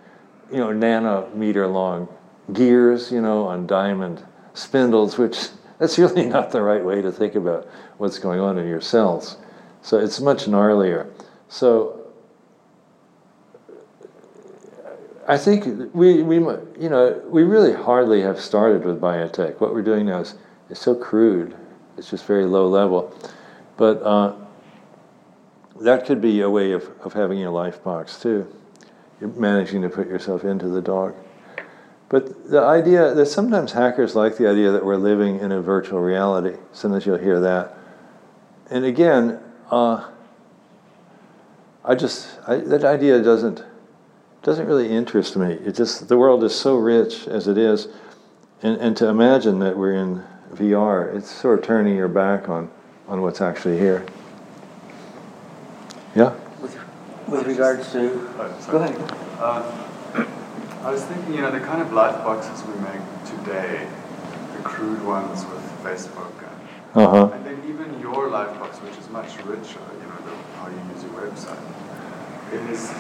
[0.52, 2.10] you know, nanometer long
[2.52, 7.36] gears, you know, on diamond spindles, which that's really not the right way to think
[7.36, 7.68] about
[8.00, 9.38] what's going on in your cells.
[9.84, 11.12] So it's much gnarlier.
[11.48, 12.08] So
[15.28, 16.38] I think we, we,
[16.80, 19.60] you know, we really hardly have started with biotech.
[19.60, 20.34] What we're doing now is,
[20.72, 21.56] is so crude.
[21.98, 23.14] It's just very low level.
[23.80, 24.36] But uh,
[25.80, 28.46] that could be a way of, of having your life box too.
[29.22, 31.16] You're managing to put yourself into the dog.
[32.10, 36.02] But the idea that sometimes hackers like the idea that we're living in a virtual
[36.02, 36.58] reality.
[36.74, 37.78] Sometimes you'll hear that.
[38.70, 39.40] And again,
[39.72, 40.10] uh,
[41.86, 43.64] I just I, that idea doesn't
[44.44, 45.54] doesn't really interest me.
[45.54, 47.88] It just the world is so rich as it is,
[48.62, 52.70] and, and to imagine that we're in VR, it's sort of turning your back on
[53.10, 54.06] on what's actually here.
[56.16, 56.36] Yeah.
[56.62, 56.78] With,
[57.28, 58.96] with regards to, Oh, go ahead.
[59.40, 59.66] Uh,
[60.84, 63.88] I was thinking, you know, the kind of life boxes we make today,
[64.56, 67.30] the crude ones with Facebook, and, Uh huh.
[67.34, 70.80] and then even your life box, which is much richer, you know, the, how you
[70.94, 71.60] use your website,
[72.54, 72.94] it is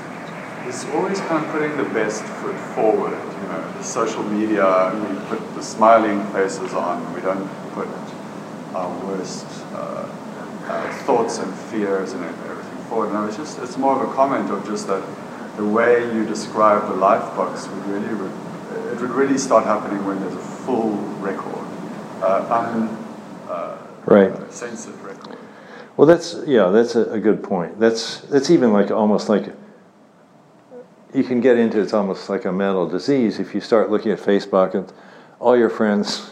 [0.67, 3.13] is always kind of putting the best foot forward.
[3.41, 7.13] You know, the social media, we put the smiling faces on.
[7.13, 7.87] We don't put
[8.75, 10.07] our worst uh,
[10.67, 13.13] uh, thoughts and fears and everything forward.
[13.13, 15.03] No, it's just it's more of a comment of just that
[15.57, 20.05] the way you describe the life box would really re- it would really start happening
[20.05, 21.65] when there's a full record,
[22.21, 22.97] uh, un,
[23.49, 24.31] uh, Right.
[24.31, 25.37] uh, censored record.
[25.97, 27.79] Well, that's yeah, that's a, a good point.
[27.79, 29.53] That's that's even like almost like
[31.13, 34.19] you can get into it's almost like a mental disease if you start looking at
[34.19, 34.91] Facebook and
[35.39, 36.29] all your friends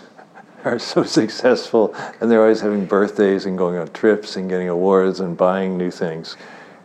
[0.63, 5.19] are so successful and they're always having birthdays and going on trips and getting awards
[5.19, 6.35] and buying new things.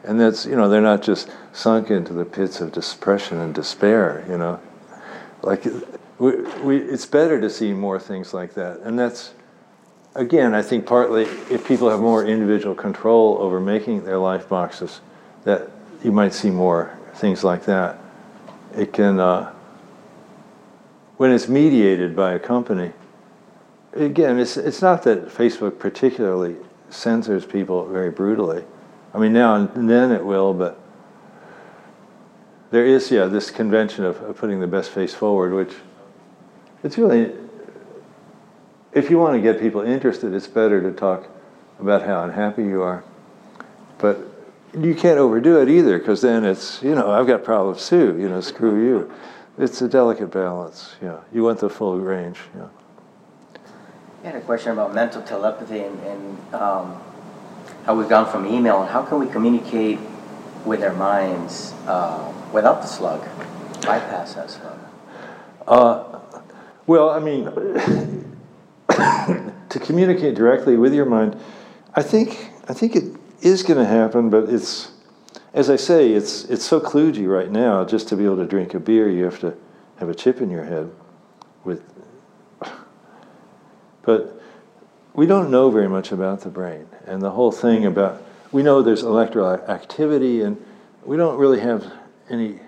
[0.05, 4.25] And that's you know they're not just sunk into the pits of depression and despair.
[4.29, 4.61] You know,
[5.43, 5.65] like
[6.19, 9.33] we, we, it's better to see more things like that, and that's
[10.15, 15.01] again, I think partly if people have more individual control over making their life boxes,
[15.45, 15.71] that
[16.03, 17.99] you might see more things like that.
[18.77, 19.53] It can, uh,
[21.17, 22.93] when it's mediated by a company,
[23.95, 26.57] again, it's, it's not that Facebook particularly
[26.91, 28.65] censors people very brutally.
[29.15, 30.79] I mean, now and then it will, but
[32.71, 35.75] there is, yeah, this convention of, of putting the best face forward, which
[36.83, 37.33] it's really
[38.93, 41.29] if you want to get people interested, it's better to talk
[41.81, 43.03] about how unhappy you are.
[43.99, 44.19] But
[44.79, 48.29] you can't overdo it either, because then it's, you know, I've got problems too, you
[48.29, 49.13] know, screw you.
[49.59, 51.21] It's a delicate balance, yeah.
[51.33, 52.69] You want the full range, yeah.
[54.23, 57.03] I had a question about mental telepathy and, and um,
[57.85, 59.99] how we've gone from email and how can we communicate
[60.65, 63.21] with our minds uh, without the slug,
[63.83, 64.79] bypass that slug.
[65.67, 66.21] Uh,
[66.87, 67.47] well, I mean,
[69.69, 71.37] to communicate directly with your mind,
[71.95, 74.93] I think I think it is going to happen, but it's
[75.53, 77.85] as I say, it's it's so kludgy right now.
[77.85, 79.55] Just to be able to drink a beer, you have to
[79.97, 80.91] have a chip in your head.
[81.65, 81.83] With,
[84.03, 84.41] but
[85.15, 88.83] we don't know very much about the brain, and the whole thing about we know
[88.83, 90.63] there's electrical activity, and
[91.05, 91.91] we don't really have
[92.29, 92.61] any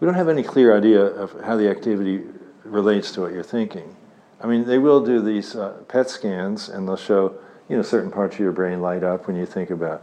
[0.00, 2.22] we don't have any clear idea of how the activity
[2.64, 3.96] relates to what you're thinking.
[4.40, 7.34] I mean, they will do these uh, PET scans, and they'll show
[7.68, 10.02] you know certain parts of your brain light up when you think about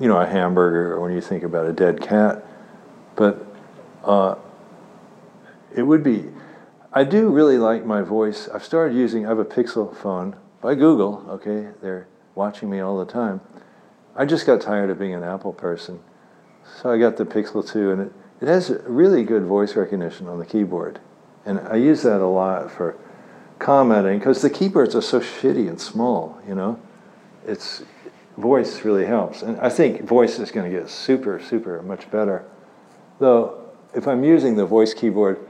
[0.00, 2.44] you know a hamburger or when you think about a dead cat.
[3.16, 3.44] But
[4.04, 4.36] uh,
[5.74, 6.24] it would be.
[6.96, 8.48] I do really like my voice.
[8.48, 9.26] I've started using.
[9.26, 11.26] I have a Pixel phone by Google.
[11.28, 13.42] Okay, they're watching me all the time.
[14.16, 16.00] I just got tired of being an Apple person,
[16.80, 20.38] so I got the Pixel 2, and it, it has really good voice recognition on
[20.38, 20.98] the keyboard,
[21.44, 22.96] and I use that a lot for
[23.58, 26.40] commenting because the keyboards are so shitty and small.
[26.48, 26.80] You know,
[27.46, 27.82] it's
[28.38, 32.46] voice really helps, and I think voice is going to get super, super much better.
[33.18, 35.46] Though, if I'm using the voice keyboard,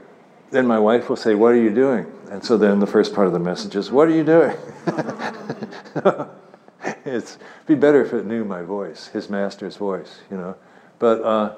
[0.51, 3.27] then my wife will say, "What are you doing?" And so then the first part
[3.27, 4.55] of the message is, "What are you doing?"
[7.05, 10.55] it's be better if it knew my voice, his master's voice, you know.
[10.99, 11.55] But uh,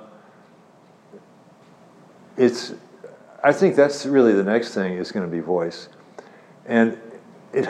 [2.37, 2.73] it's,
[3.43, 5.89] I think that's really the next thing is going to be voice,
[6.65, 6.97] and
[7.53, 7.67] it.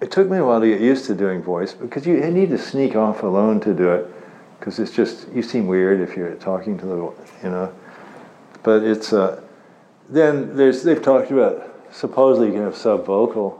[0.00, 2.58] It took me a while to get used to doing voice because you need to
[2.58, 4.06] sneak off alone to do it
[4.58, 6.96] because it's just you seem weird if you're talking to the
[7.42, 7.72] you know.
[8.62, 9.40] But it's uh,
[10.08, 13.58] then there's they've talked about supposedly you can have subvocal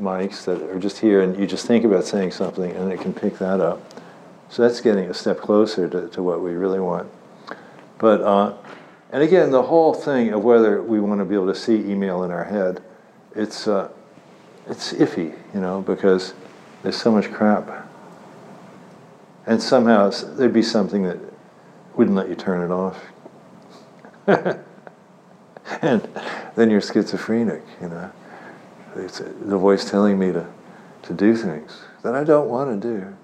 [0.00, 3.12] mics that are just here and you just think about saying something and it can
[3.12, 3.80] pick that up.
[4.48, 7.10] So that's getting a step closer to, to what we really want.
[7.98, 8.54] But uh,
[9.10, 12.24] and again, the whole thing of whether we want to be able to see email
[12.24, 12.82] in our head,
[13.34, 13.90] it's uh,
[14.66, 16.34] it's iffy, you know, because
[16.82, 17.88] there's so much crap.
[19.46, 21.18] And somehow there'd be something that
[21.96, 23.04] wouldn't let you turn it off.
[25.82, 26.06] and
[26.54, 28.10] then you're schizophrenic, you know.
[28.96, 30.46] It's the voice telling me to,
[31.02, 33.16] to do things that I don't want to do.